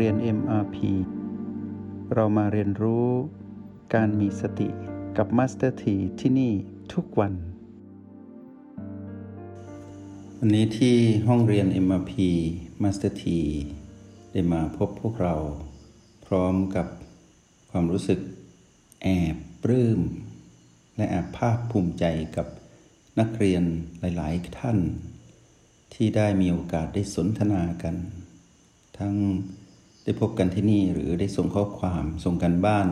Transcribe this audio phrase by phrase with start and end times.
[0.00, 0.76] เรียน MRP
[2.14, 3.08] เรามาเรียนรู้
[3.94, 4.68] การมีสติ
[5.16, 6.52] กับ Master T ที่ที่นี่
[6.92, 7.32] ทุกวัน
[10.38, 10.96] วันนี้ที่
[11.28, 12.12] ห้องเรียน MRP
[12.82, 13.24] Master T
[14.32, 15.34] ได้มาพบพวกเรา
[16.26, 16.86] พร้อมกับ
[17.70, 18.20] ความรู้สึก
[19.02, 20.00] แอบปลื้ม
[20.96, 22.04] และแอบภาคภูมิใจ
[22.36, 22.46] กับ
[23.20, 23.62] นักเรียน
[24.00, 24.78] หลาย ๆ ท่าน
[25.94, 27.96] ที่ได้มีโอกาสได้สนทนากัน
[28.98, 29.16] ทั้ง
[30.04, 32.88] ได้พบกันที่นี่หรือได้ส่งข้อความส่งกันบ้าน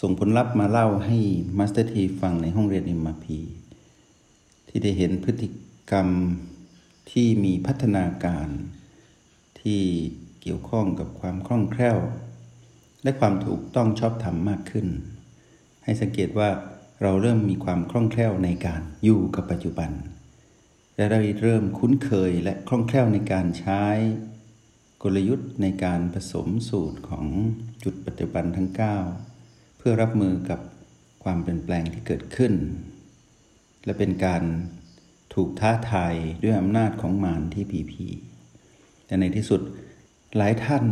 [0.00, 1.18] ส่งผลลัพธ์มาเล่าให้
[1.58, 3.26] มาสเตอร์ทีฟังในห้องเรียน MRP
[4.68, 5.48] ที่ได้เห็นพฤติ
[5.90, 6.08] กรรม
[7.10, 8.48] ที่มีพัฒนาการ
[9.60, 9.82] ที่
[10.40, 11.98] เกี่ยวข้องกับความคล่องแคล่ว
[13.02, 14.86] และความถูกต้องชอบธรรมมากขึ้น
[15.84, 16.48] ให้สังเกตว่า
[17.02, 19.90] เราเริ่มมีความคล่องแคล่วในการอยู่กับปัจจุบัน
[20.96, 23.84] และได้เริ่มคุ้นเคยและคล่องแคล่วในการใช้
[25.02, 27.26] กลยุทธ์ในการผสมสูตรของ
[27.84, 28.68] จุดปัจจุบันทั้ง
[29.24, 30.60] 9 เพื่อรับมือกับ
[31.24, 32.52] ความเปลี่ยนแปลงที่เกิดขึ้น
[33.84, 34.42] และเป็นการ
[35.34, 38.06] ถูกท้าทายด้วยอำนาจของมารที่พีพี
[39.06, 39.60] แต่ในที่สุด
[40.36, 40.84] หลายท่าน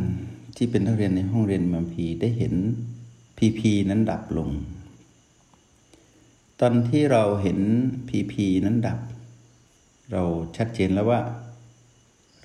[0.57, 2.55] ที่เป็นนักเรียนในห้องเรียนมัมพีได้เห็น
[3.39, 4.51] พีพีนั้นดับลง
[6.61, 7.59] ตอนที่เราเห็น
[8.09, 8.99] พีพีนั้นดับ
[10.13, 10.23] เรา
[10.57, 11.21] ชัดเจนแล้วว่า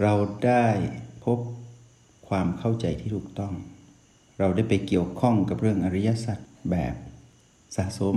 [0.02, 0.14] เรา
[0.46, 0.66] ได้
[1.24, 1.38] พบ
[2.28, 3.54] ความเข้าใจที่ถูกต้อง
[4.40, 6.38] เราได้ไปเกี่ยวข้องกับเรื่องอริยสัจ
[6.72, 6.96] แบบ
[7.76, 8.16] สะสม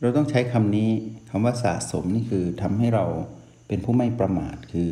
[0.00, 0.90] เราต้องใช้คำนี้
[1.30, 3.04] คำว่าสะสมนี่คือทำให้เรา
[3.68, 4.90] เป็นผู้ไม่ประมาทคือ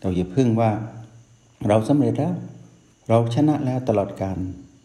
[0.00, 0.70] เราอย่าพึ่งว่า
[1.68, 2.34] เราสำเร็จแล้ว
[3.08, 4.38] เราชนะแล้วตลอดการ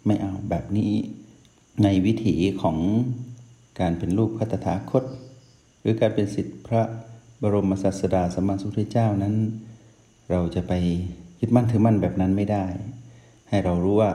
[0.06, 0.92] ไม่เอาแบบนี้
[1.84, 2.78] ในวิถีของ
[3.80, 5.04] การเป็นลูกพระตถาคต
[5.82, 6.82] หรือการเป็นสิทธิพระ
[7.42, 9.36] บรมศาสดาสมมาสุทธเจ้านั้น
[10.32, 10.74] เราจะไป
[11.46, 12.66] ยึดมั่นถือมั่นแบบนั้นไม่ได้
[13.50, 14.12] ให้เรารู้ว่า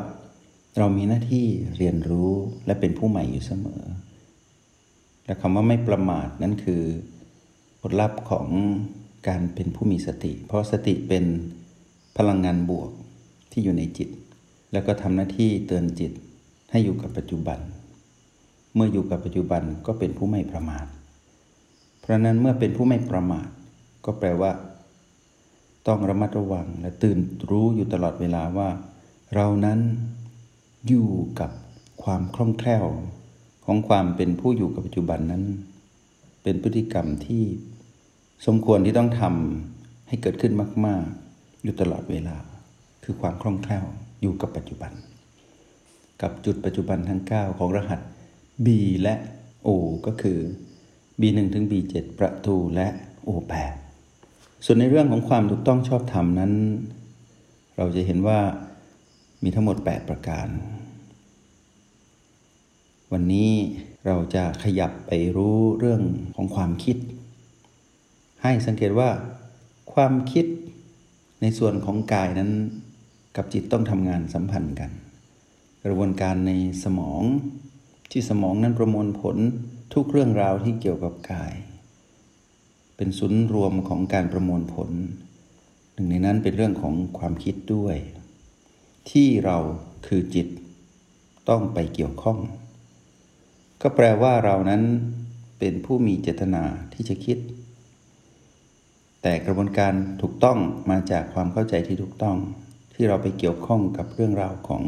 [0.78, 1.46] เรามีหน้าที่
[1.78, 2.30] เรียนรู้
[2.66, 3.82] และเป็นผู้ใหม่อยู่เสมอ
[5.26, 6.82] และคำว่าไม่ประมาทนั่นคือ
[7.80, 8.48] ผลลัพธ์ของ
[9.28, 11.24] การเป็นผู้มีสติ เพราะสติเป็น
[12.16, 12.90] พลังงานบวก
[13.52, 14.08] ที่อยู่ในจิต
[14.72, 16.12] แล้วก็ทำหน้าที่เตือนจิต
[16.70, 17.58] ให้อยู่กับปัจจุบัน
[18.74, 20.86] เมื่ออยู่กับปัจจุบันก็เป็นผู้ไม่ประมาท
[22.00, 23.48] เพราะนั้นเมื่อเป็นผู้ไม่ประมาท
[24.04, 24.50] ก็แปลว่า
[25.88, 27.18] ต้องระมัดระวังและตื่น
[27.50, 28.68] รู้อยู่ตลอดเวลาว่า
[29.34, 29.80] เรานั้น
[30.88, 31.08] อยู่
[31.40, 31.50] กับ
[32.02, 32.86] ความคล่องแคล่ว
[33.64, 35.44] ของความเป็นผู้อยู่กับปัจจุบันนั้น
[36.42, 37.44] เป็นพฤติกรรมที่
[38.46, 40.52] สมควรที่ต้องทำให้เกิดขึ้น
[40.86, 41.04] มาก
[41.34, 42.36] ๆ อยู่ตลอดเวลา
[43.04, 43.84] คือความคล่องแคล่ว
[44.22, 44.92] อยู่กับปัจจุบัน
[46.22, 48.00] กับจุดปัจจุบันทั้ง 9 ของรหัส
[48.64, 48.68] B
[49.02, 49.14] และ
[49.66, 49.68] O
[50.06, 50.38] ก็คือ
[51.20, 52.88] B1 ถึง B7 ประตูและ
[53.28, 53.87] O8
[54.64, 56.52] ส่วนในเรื่องของความถูกต้องชอบธรรมนั้น
[57.76, 58.40] เราจะเห็นว่า
[59.42, 60.48] มีทั้งหมด 8 ประการ
[63.12, 63.50] วันนี้
[64.06, 66.02] เราจะขยับไปรู้เรื่อง
[66.36, 66.96] ของความคิด
[68.42, 69.10] ให้สังเกตว่า
[69.92, 70.46] ความคิด
[71.40, 72.50] ในส่วนของกายนั้น
[73.36, 74.90] กับจิตต้องทำงานสัมพันธ์กัน
[75.84, 76.52] กระบวนการใน
[76.84, 77.22] สมอง
[78.10, 79.36] ที่สมองนั้นประมวลผล
[79.94, 81.52] ทุกเรื่องราวที่เกี่ยวกับกาย
[83.00, 84.90] เป็นศูนย์รวมของการประมวลผล
[85.94, 87.96] หนึ่งในนั้นเป็นเรื่องของความคิดด้วย
[89.10, 89.56] ที่เรา
[90.06, 90.48] คือจิต
[91.48, 92.38] ต้องไปเกี่ยวข้อง
[93.82, 94.82] ก็แปลว่าเรานั้น
[95.58, 97.38] เป็นผู้มีเจตนาที่จะคิด
[99.22, 100.58] แต่กระบวนการถูกต้อง
[100.90, 102.36] มาจากความเข้าใจที่ถูกต้อง
[102.94, 104.82] ที่เราไปเกี่ยวข้องกับเรื่องราวของ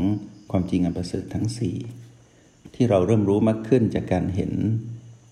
[0.50, 1.76] ความจริงอันประเสริฐทั้งสี่
[2.75, 4.53] ที่เราเริ่มรู้มากขึ้นจากการเห็น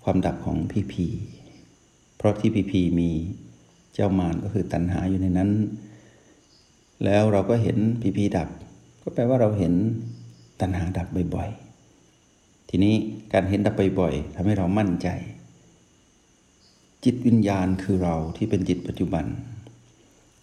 [0.05, 1.07] ความดับของพีพี
[2.19, 3.11] เพราะที่พีพีมี
[3.95, 5.51] เจ้ามารก็คือตัณหาอยู่ในนั้น
[7.05, 8.49] แล้วเราก็เห็นพีพีดับ
[9.03, 9.75] ก็แปลว่าเราเห็น
[10.61, 12.95] ตัณหาดับบ่อยๆ ทีนี้
[13.33, 15.09] การเห็นดับบ่อยๆทำให้เรามั่นใจ
[17.05, 19.25] จิตวิญญาณคือเราที่เป็นจิตปัจจุบัน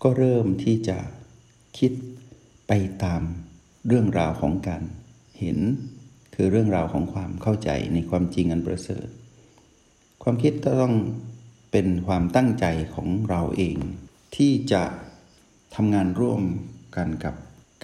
[0.04, 0.98] ก็เริ่มที่จะ
[1.78, 1.92] คิด
[2.68, 2.72] ไป
[3.04, 3.22] ตาม
[3.88, 4.84] เรื่องราวของการ
[5.40, 5.58] เห็น
[6.36, 9.08] คือเรื่องราวของความเข้าใจในความจริงอันประเสริฐ
[10.24, 10.94] ความคิดก็ต้อง
[11.78, 13.78] เป็นความตั้งใจของเราเอง
[14.36, 14.84] ที่จะ
[15.76, 16.42] ทำงานร่วม
[16.96, 17.36] กันกับ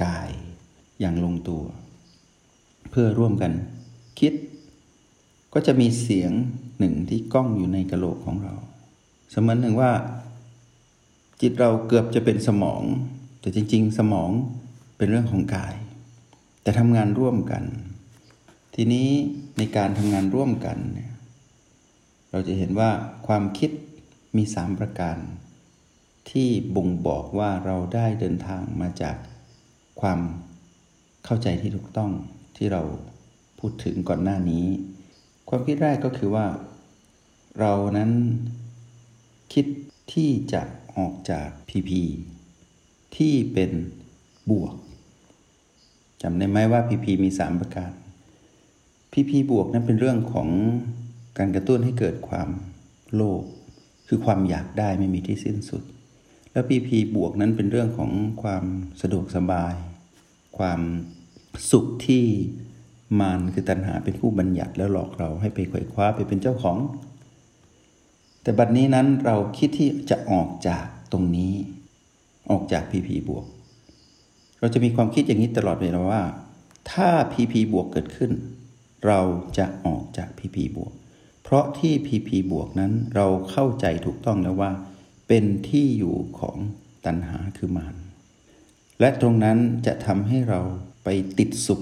[0.03, 0.29] กาย
[0.99, 1.63] อย่างลงตัว
[2.89, 3.51] เพื่อร่วมกัน
[4.19, 4.33] คิด
[5.53, 6.31] ก็จะมีเสียง
[6.79, 8.55] หนึ่งที่ก้องอยู่ในกระโหลกของเรา
[9.31, 9.91] เสมือนหนึ่งว่า
[11.41, 12.83] จิตเราเกือบจะเป็นสมอง
[13.39, 14.29] แต่จริง ๆ สมอง
[14.97, 15.75] เป็นเรื่องของกาย
[16.61, 17.63] แต่ทำงานร่วมกัน
[18.75, 19.09] ทีนี้
[19.57, 21.10] ในการทำงานร่วมกันเนี่ย
[22.31, 22.89] เราจะเห็นว่า
[23.27, 23.71] ความคิด
[24.37, 25.17] มีสามประการ
[26.29, 29.15] ที่บ่งบอกว่าเราได้เดินทางมาจาก
[30.01, 30.19] ความ
[31.25, 32.11] เข้าใจที่ถูกต้อง
[32.57, 32.81] ที่เรา
[33.59, 34.65] พูดถึงก่อนหน้านี้
[35.49, 36.45] ความคิดแรกก็คือว่า
[37.59, 38.11] เรานั้น
[39.53, 39.65] คิด
[40.13, 40.61] ที่จะ
[40.97, 41.91] ออกจาก PP
[43.15, 43.71] ที่เป็น
[44.51, 44.75] บวก
[46.21, 47.91] จำได้ไหมว่า PP มี 3 ประการ
[49.11, 50.49] PP บวกนั้นเป็นเรื่องของ
[51.37, 52.49] การกระตุ้นให้เกิดความ
[53.13, 53.43] โลภ
[54.07, 55.83] คือความอยากได้ไม่มีที่สิ้นสุด
[56.51, 58.11] แล้ว PP บวกนั้นเป็นเรื่องของ
[58.43, 58.63] ความ
[59.01, 59.75] สะดวกสบาย
[60.57, 60.79] ความ
[61.71, 62.25] สุขที่
[63.19, 66.77] มารคือตัณหาเป็นผู้บัญญัติแล้วหลอกเราให้ไปไขว่คว้าไปเป็นเจ้าของ
[68.41, 71.53] แต่บัดนี้นั้นเราคิดที่จะออกจากตรงนี้
[72.51, 73.45] ออกจาก PP บวก
[74.59, 76.23] เราจะมีความคิดอย่างนี้ตลอดเวลาว่า
[76.91, 78.31] ถ้า PP บวกเกิดขึ้น
[79.05, 79.19] เรา
[79.57, 80.93] จะออกจาก PP บวก
[81.53, 84.71] ราะที่ PP บวกนั้นเราเข้าใจถูกต้องแล้วว่า
[85.27, 86.57] เป็นที่อยู่ของ
[87.05, 87.95] ตัณหาคือมาร
[88.99, 90.61] และตรงนั้นจะทำให้เรา
[91.03, 91.07] ไป
[91.39, 91.81] ติดสุข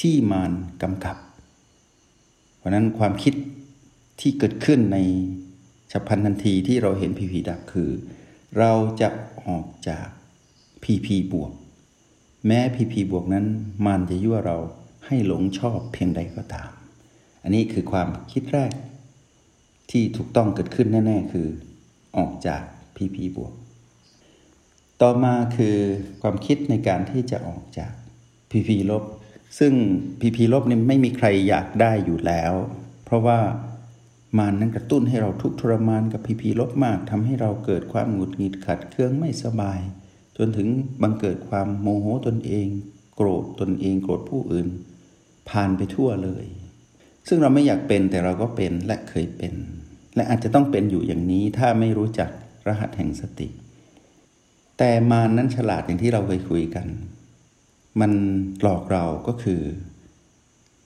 [0.00, 0.52] ที่มาร
[0.82, 1.16] กำกับ
[2.56, 3.34] เพราะนั้นความคิด
[4.20, 4.98] ที่เกิดขึ้นใน
[5.90, 7.90] ฉับพลันทันทีที่เราเห็นพีพีดับคือ
[8.58, 9.08] เราจะ
[9.46, 10.06] ออกจาก
[10.82, 11.52] พีพีบวก
[12.46, 13.46] แม้พีพีบวกนั้น
[13.84, 14.58] มารจะยั่วเรา
[15.06, 16.70] ให้หลงชอบเพียงใดก็ตาม
[17.46, 18.72] อันนี้คือความคิดแรก
[19.90, 21.48] ที่ถูกต้องเกิดขึ้นแน่ ๆ คือ
[22.16, 22.62] ออกจาก
[22.96, 23.52] พีพีบวก
[25.00, 25.76] ต่อมาคือ
[26.22, 27.92] ความคิดในการที่จะออกจาก
[28.50, 29.04] พีพีลบ
[29.58, 29.72] ซึ่ง
[30.20, 32.52] พีพีลบนี่ไม่มีใครอยากได้อยู่แล้ว
[33.04, 33.40] เพราะว่า
[34.38, 39.80] มันนั้นกระตุ้นให้เราทุกทรมานกับพีพีลบมากทำให้เราเกิดความหงุดหงิดขัดเคืองไม่สบาย
[40.36, 40.68] จนถึง
[41.02, 42.66] บังเกิดความโมโหตนเอง
[43.16, 44.68] โกรธตนเองโกรธผู้อื่น
[45.48, 46.46] ผ่านไปทั่วเลย
[47.28, 49.54] ซึ่งเราไม่อยากเป็นแต่เราก็เป็นและเคยเป็น
[50.16, 52.30] และอาจจะต้องเป็นอยู่อย่างนี้ถ้าไม่รู้จัก
[52.68, 53.48] รหัสแห่งสติ
[54.78, 56.86] แต่มานั้นฉลาดอย่างที่เราเคยคุยกัน
[58.00, 58.12] มัน
[58.62, 59.62] หลอกเราก็คือ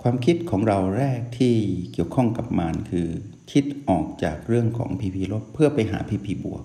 [0.02, 1.54] ความคิดของเราแรกที่
[1.92, 3.08] เกี่ยวข้องกับมารคือ
[3.52, 6.64] คิดออกจากเรื่องของพีพีลบเพื่อไปหาพีพีบวก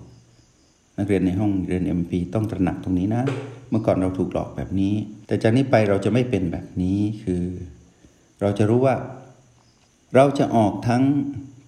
[0.98, 3.22] นักเรียนในห้องเรียน MP ต้องตระหนักตรงนี้นะ
[3.70, 4.94] เมื่อก่อนเราถูกหลอกแบบนี้
[5.26, 7.44] แต่จากนี้ไปเราจะไม่เป็นแบบนี้คือ
[8.40, 8.94] เราจะรู้ว่า
[10.16, 11.04] เราจะออกทั้ง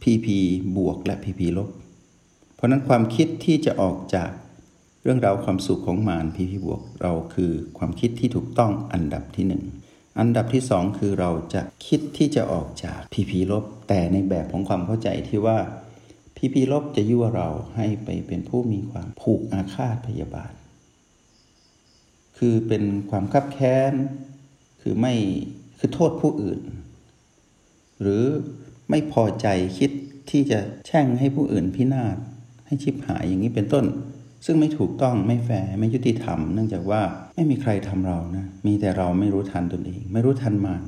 [0.03, 0.27] PP
[0.77, 1.71] บวกและ PP ลบ
[2.55, 4.31] เพราะนั้นความคิดที่จะออกจาก
[5.03, 9.65] เรื่องราวความสุขของมารพีพีบวก เราคือความคิดที่ถูกต้องอันดับที่หนึ่ง
[10.19, 15.59] อันดับที่สองคือเราจะคิดที่จะออกจากพีพีลบ แต่ในแบบของความเข้าใจที่ว่า
[16.37, 20.53] พีพีลบจะยั่วเราให้ไปเป็นผู้มีความผูกอาฆาตพยาบาท
[22.39, 23.93] คือเป็นความคับแค้น
[24.83, 25.15] คือไม่
[25.79, 26.61] คือโทษผู้อื่น
[28.01, 28.23] หรือ
[28.91, 29.47] ไม่พอใจ
[29.79, 29.91] คิด
[30.31, 32.17] ที่จะแช่งให้ผู้อื่นพินาศ
[32.67, 33.85] ให้ชิบหายอย่างนี้เป็นต้น
[34.47, 37.03] ซึ่งไม่ถูกต้องไม่แฟร์ไม่ยุติธรรม เนื่องจากว่า
[37.35, 40.83] ไม่มีใครทำเรานะมีแต่เราไม่รู้ทันตนเอง ไม่รู้ทันมัน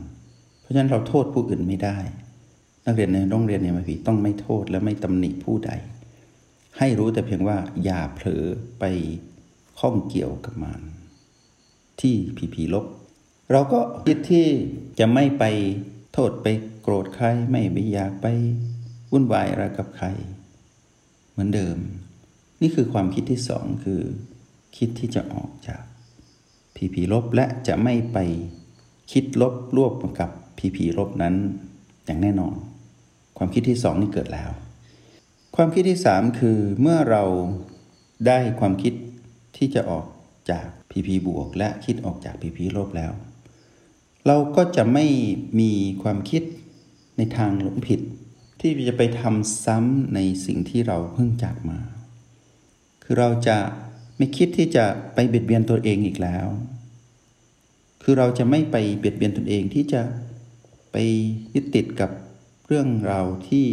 [0.61, 1.99] เพราะฉะนั้นเราโทษผู้อื่นไม่ได้
[2.87, 5.71] นักเรียนในโรงเรียนเนี่ยมาผีต้องไม่โทษและไม่ตำหนิผู้ใด
[6.79, 8.45] ให้รู้แต่เพียงว่าอย่าเผลอ
[8.81, 8.85] ไป
[9.79, 10.81] ข้องเกี่ยวกับมัน
[12.01, 12.85] ที่ผีผีลบ
[13.53, 14.47] เราก็คิดที่
[14.99, 15.45] จะไม่ไป
[16.13, 16.47] โทษไป
[16.83, 18.27] โกรธใครไม่ไปอยากไป
[19.13, 20.07] วุ่นวายอะไรกับใคร
[21.31, 21.79] เหมือนเดิม
[22.61, 24.03] นี่คือความคิดที่สองคือ
[24.77, 25.83] คิดที่จะออกจาก
[26.77, 28.19] พีพีลบและจะไม่ไป
[29.13, 31.35] คิดลบรวบกับพีพีลบนั้น
[32.05, 32.55] อย่างแน่นอน
[33.39, 34.51] ความคิดที่สองนี่เกิดแล้ว
[35.57, 37.25] ความคิดที่สามคือเมื่อเรา
[38.27, 38.95] ได้ความคิด
[39.57, 40.07] ที่จะออก
[40.51, 43.13] จากพีพีบวก และคิดออกจากพีพีลบแล้ว
[44.27, 45.07] เราก็จะไม่
[45.61, 46.43] มีความคิด
[47.17, 48.01] ในทางหลงผิด
[48.61, 51.79] ที่จะไปทำซ้ำในสิ่งที่เราเพิ่งจากมา
[53.03, 53.59] คือเราจะ
[54.17, 56.47] ไม่คิดที่จะไปเบียดเบียนตัวเองอีกแล้ว
[58.03, 60.03] คือเราจะไม่ไปเบียดเบียนตนเองที่จะ
[60.93, 60.97] ไป
[61.55, 62.11] ยึดติดกับ
[62.67, 63.67] เรื่องราวที่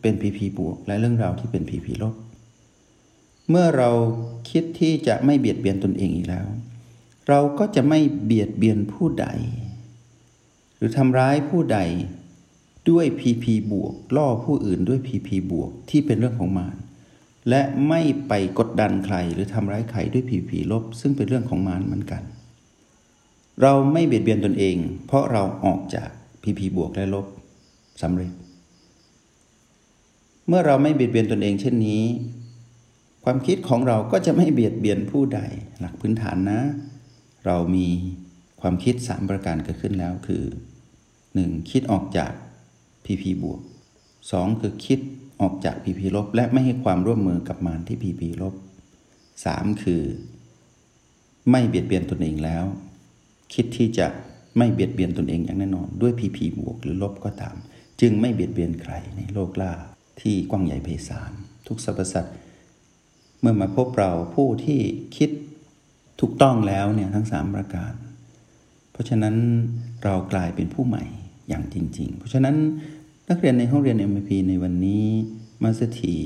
[0.00, 2.14] เป็นพีพีบวก และเรื่องราวที่เป็นพีพีลบ
[3.50, 3.90] เมื่อเรา
[4.50, 6.46] คิดที่จะไม่เบียดเบียนตนเองอีกแล้ว
[7.28, 9.26] เราก็จะไม่เบียดเบียนผู้ใด
[10.76, 11.78] หรือทำร้ายผู้ใด
[12.90, 16.76] ด้วยพีพีบวก ล่อผู้อื่นด้วยพีพีบวก ที่เป็นเรื่องของมาร
[17.48, 22.22] และไม่ไปกดดันใครหรือทำร้ายใครด้วยผีผีลบ ซึ่งเป็นเรื่องของมารเหมือนกัน
[23.62, 24.76] เราไม่เบียดเบียนตนเอง
[25.06, 26.08] เพราะเราออกจาก
[26.42, 27.26] ผีผีบวกและลบ
[28.02, 28.32] สำเร็จ
[30.48, 32.02] เมื่อเราไม่เบียดเบียนตนเองเช่นนี้
[33.24, 35.40] ความคิดของเราก็จะไม่เบียดเบียนผู้ใด
[35.78, 36.60] หลักพื้นฐานนะ
[37.46, 37.88] เรามี
[38.60, 40.44] ความคิดสามประการเกิดขึ้นแล้วคือ
[41.08, 41.70] 1.
[41.70, 42.32] คิดออกจาก
[43.04, 43.60] พีพีบวก
[44.10, 44.60] 2.
[44.60, 45.00] คือคิด
[45.40, 48.54] ออกจากพีพีลบ และไม่ให้ความร่วมมือกับมารที่พีพีลบ
[49.44, 50.02] สามคือ
[51.50, 52.64] ไม่เบียดเบียนตนเองแล้ว
[53.54, 54.06] คิดที่จะ
[54.58, 57.56] ไม่เบียดเบียนตนเองอย่างแน่นอน ด้วยพีพีบวกหรือลบก็ตาม
[58.00, 59.72] จึงไม่เบียดเบียนใครในโลกล่า
[60.20, 61.32] ที่กว้างใหญ่ไพศาล
[61.66, 62.34] ทุกสรรพสัตว์
[63.40, 64.80] เมื่อมาพบเราผู้ที่
[65.16, 65.30] คิด
[66.20, 67.92] ถูกต้องแล้วเนี่ยทั้งสามประการ
[68.92, 69.36] เพราะฉะนั้น
[70.04, 71.04] เรากลายเป็นผู้ใหม่
[71.48, 72.56] อย่างจริง ๆ เพราะฉะนั้น
[73.30, 75.06] นักเรียนในห้องเรียน MP ในวันนี้
[75.62, 76.16] มาสถี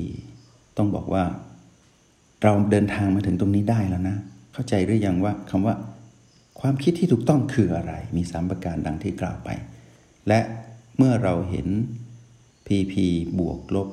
[0.77, 1.23] ต้องบอกว่า
[2.43, 4.17] เราเดินทางมาถึงตรงนี้ได้แล้วนะ
[4.53, 5.75] เข้าใจหรือยังว่าคำว่า
[6.59, 9.49] ความคิดที่ถูกต้องคืออะไร มีสามประการดังที่กล่าวไป
[10.27, 10.39] และ
[10.97, 11.67] เมื่อเราเห็น
[12.67, 12.93] PP
[13.39, 13.89] บวกลบ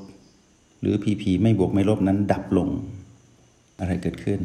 [0.81, 2.69] หรือ PP ไม่บวกไม่ลบนั้นดับลง
[3.79, 4.41] อะไรเกิดขึ้น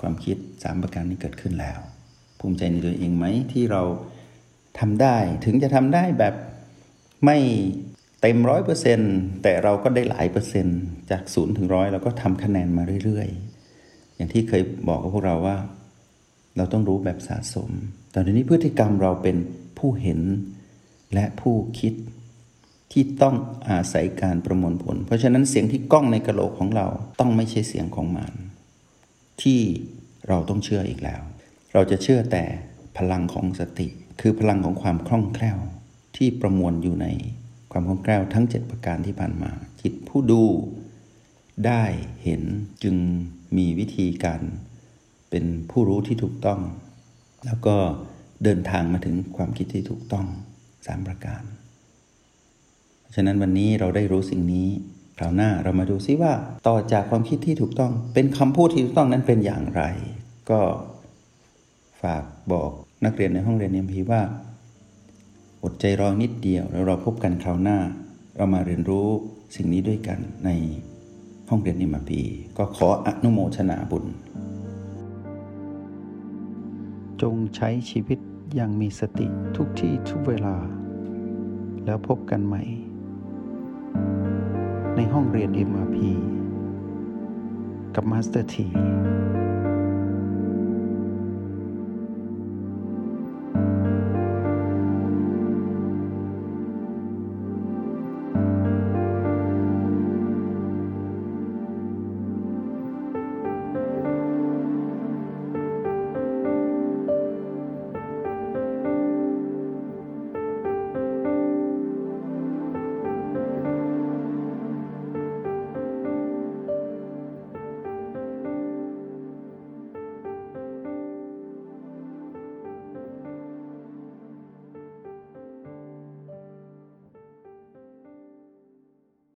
[0.00, 1.80] ความคิดสามประการนี้เกิดขึ้นแล้ว
[2.38, 3.82] ภูมิใจในตัวเองไหมที่เรา
[4.78, 6.34] ทำได้ถึงจะทำได้แบบ
[7.24, 7.38] ไม่
[8.20, 9.00] เต็มร้อยเปอร์เซ็น
[9.42, 15.56] แต่เราก็ได้หลายเปอร์เซ็นต์จากศูนย์ถึงร้อยเราก็ทำคะแนนมาเรื่อยๆ อย่างที่เคยบอกกับพวกเราว่า
[16.56, 17.70] เราต้องรู้แบบสะสม
[18.10, 19.36] แต่ทีนี้พฤติกรรมเราเป็น
[19.78, 20.20] ผู้เห็น
[21.14, 21.94] และผู้คิด
[22.92, 23.36] ที่ต้อง
[23.68, 26.86] อาศัยการประมวลผล เพราะฉะนั้นเสียงที่ก้องในกระโหลกของเรา
[27.20, 28.32] ต้องไม่ใช่เสียงของมัน
[29.42, 29.60] ที่
[30.28, 31.22] เราต้องเชื่ออีกแล้ว
[31.72, 32.44] เราจะเชื่อแต่
[32.98, 33.88] พลังของสติ
[34.20, 35.58] คือพลังของความคล่องแคล่ว
[36.16, 37.06] ที่ประมวลอยู่ใน
[37.72, 39.50] ความคล่องแคล่วทั้ง 7 ประการที่ผ่านมา
[39.82, 40.44] จิตผู้ดู
[41.66, 41.84] ได้
[42.24, 42.42] เห็น
[42.82, 42.96] จึง
[43.56, 44.40] มีวิธีการ
[45.30, 46.60] เป็นผู้รู้ที่ถูกต้อง
[47.46, 47.76] แล้วก็
[48.44, 50.26] เดินทางมาถึงความคิดที่ถูกต้อง
[50.86, 51.42] สามประการ
[53.14, 54.68] ฉะนั้นวันนี้เราได้รู้สิ่งนี้
[55.18, 56.32] คราวหน้าเรามาดูซิว่า
[56.68, 59.82] ต่อจากความคิดที่ถูกต้องเป็นคำพูดที่ถูกต้องนั้นเป็นอย่างไร
[60.50, 60.60] ก็
[62.02, 62.70] ฝากบอก
[63.04, 64.22] นักเรียนในห้องเรียนเอ็มพีว่า
[65.64, 67.78] อดใจรอนิดเดียวแล้วเราพบกันคราวหน้า
[68.36, 69.08] เรามาเรียนรู้
[69.54, 70.50] สิ่งนี้ด้วยกันใน
[71.48, 72.22] ห้องเรียนเอ็มพี
[72.56, 74.04] ก็ขออนุโมทนาบุญ
[77.22, 78.18] จงใช้ชีวิต
[78.54, 79.26] อย่างมีสติ
[79.56, 80.56] ทุกที่ทุกเวลา
[81.84, 82.62] แล้วพบกันใหม่
[84.96, 85.98] ในห้องเรียน MRP
[87.94, 88.66] กับมาสเตอร์ที